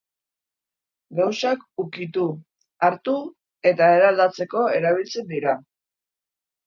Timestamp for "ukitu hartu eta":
1.83-3.93